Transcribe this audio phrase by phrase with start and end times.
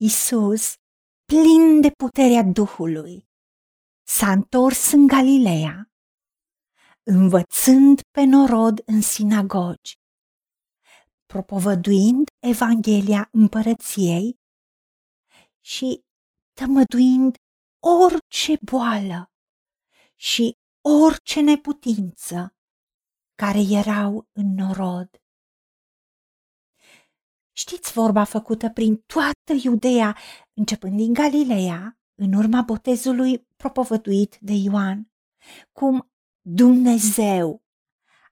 [0.00, 0.74] Isus,
[1.24, 3.28] plin de puterea Duhului,
[4.02, 5.90] s-a întors în Galileea,
[7.02, 9.98] învățând pe norod în sinagogi,
[11.26, 14.38] propovăduind Evanghelia împărăției
[15.60, 16.04] și
[16.52, 17.36] tămăduind
[17.82, 19.30] orice boală
[20.16, 22.54] și orice neputință
[23.34, 25.08] care erau în norod.
[27.58, 30.16] Știți vorba făcută prin toată Iudeea,
[30.52, 35.12] începând din Galileea, în urma botezului propovăduit de Ioan,
[35.72, 37.62] cum Dumnezeu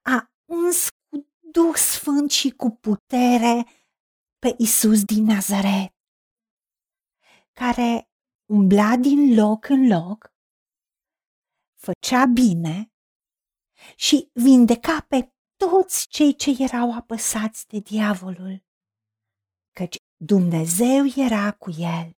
[0.02, 3.66] a uns cu Duh Sfânt și cu putere
[4.38, 5.95] pe Isus din Nazaret,
[7.52, 8.10] care
[8.45, 10.34] umbla din loc în loc,
[11.74, 12.92] făcea bine
[13.96, 18.65] și vindeca pe toți cei ce erau apăsați de diavolul, căci
[20.16, 22.16] Dumnezeu era cu el.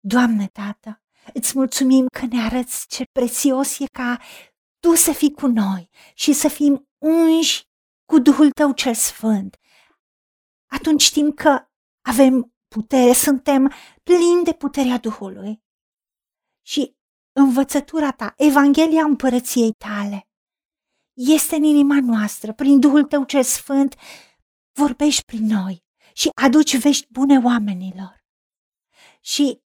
[0.00, 1.02] Doamne, Tată,
[1.34, 4.20] îți mulțumim că ne arăți ce prețios e ca
[4.78, 7.62] Tu să fii cu noi și să fim unși
[8.04, 9.56] cu Duhul Tău cel Sfânt.
[10.66, 11.68] Atunci știm că
[12.06, 15.62] avem putere, suntem plini de puterea Duhului.
[16.66, 16.96] Și
[17.32, 20.28] învățătura Ta, Evanghelia împărăției Tale,
[21.12, 23.94] este în inima noastră, prin Duhul Tău cel Sfânt,
[24.78, 28.24] vorbești prin noi și aduci vești bune oamenilor.
[29.20, 29.60] Și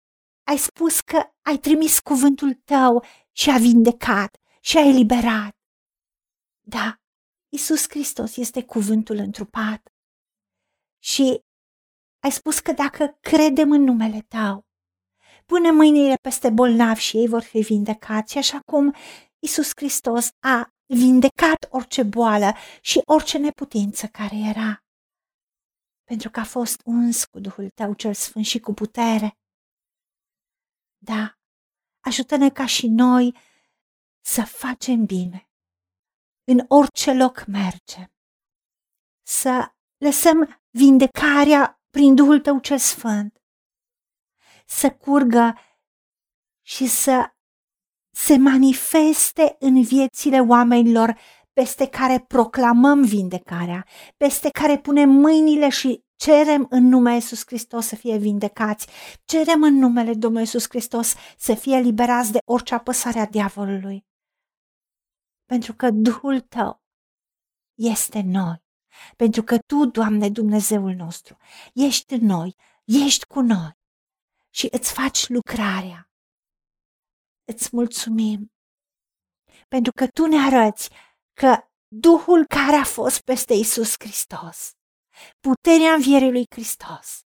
[0.44, 5.56] ai spus că ai trimis cuvântul tău și a vindecat și a eliberat.
[6.60, 6.96] Da,
[7.48, 9.92] Isus Hristos este cuvântul întrupat.
[10.98, 11.40] Și
[12.24, 14.66] ai spus că dacă credem în numele tău,
[15.46, 18.94] pune mâinile peste bolnavi și ei vor fi vindecați, așa cum
[19.38, 24.81] Isus Hristos a vindecat orice boală și orice neputință care era.
[26.12, 29.38] Pentru că a fost uns cu Duhul tău cel Sfânt și cu putere.
[30.98, 31.38] Da,
[32.00, 33.36] ajută-ne ca și noi
[34.20, 35.50] să facem bine.
[36.44, 38.12] În orice loc mergem.
[39.22, 43.42] Să lăsăm vindecarea prin Duhul Tău cel Sfânt.
[44.66, 45.58] Să curgă
[46.66, 47.34] și să
[48.14, 51.18] se manifeste în viețile oamenilor
[51.52, 53.86] peste care proclamăm vindecarea,
[54.16, 58.86] peste care punem mâinile și Cerem în numele Iisus Hristos să fie vindecați.
[59.24, 64.06] Cerem în numele Domnului Iisus Hristos să fie liberați de orice apăsare a diavolului.
[65.44, 66.82] Pentru că Duhul tău
[67.74, 68.62] este noi.
[69.16, 71.36] Pentru că Tu, Doamne Dumnezeul nostru,
[71.74, 73.78] ești în noi, ești cu noi
[74.50, 76.10] și îți faci lucrarea.
[77.44, 78.52] Îți mulțumim
[79.68, 80.90] pentru că Tu ne arăți
[81.32, 84.72] că Duhul care a fost peste Isus Hristos
[85.40, 87.20] puterea învierii lui Hristos.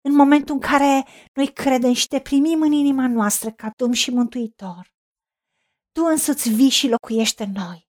[0.00, 4.10] În momentul în care noi credem și te primim în inima noastră ca Domn și
[4.10, 4.92] Mântuitor,
[5.92, 7.88] Tu însuți vii și locuiești în noi.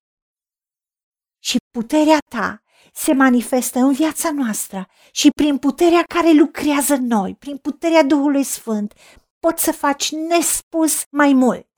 [1.43, 2.63] Și puterea Ta
[2.93, 8.43] se manifestă în viața noastră și prin puterea care lucrează în noi, prin puterea Duhului
[8.43, 8.93] Sfânt,
[9.39, 11.72] poți să faci nespus mai mult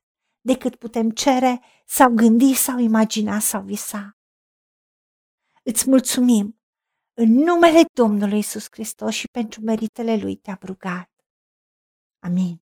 [0.46, 4.18] decât putem cere sau gândi sau imagina sau visa.
[5.64, 6.60] Îți mulțumim
[7.14, 11.10] în numele Domnului Isus Hristos și pentru meritele Lui te-am rugat.
[12.20, 12.64] Amin.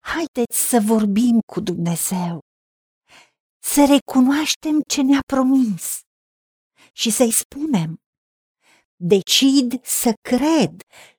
[0.00, 2.38] Haideți să vorbim cu Dumnezeu,
[3.62, 6.00] să recunoaștem ce ne-a promis
[6.92, 7.96] și să-i spunem,
[8.96, 10.72] decid să cred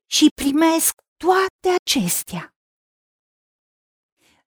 [0.06, 2.55] și primesc toate acestea.